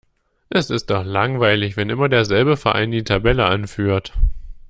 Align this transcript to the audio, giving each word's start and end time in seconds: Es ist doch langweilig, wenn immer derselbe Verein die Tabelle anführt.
Es 0.49 0.71
ist 0.71 0.89
doch 0.89 1.05
langweilig, 1.05 1.77
wenn 1.77 1.91
immer 1.91 2.09
derselbe 2.09 2.57
Verein 2.57 2.89
die 2.89 3.03
Tabelle 3.03 3.45
anführt. 3.45 4.13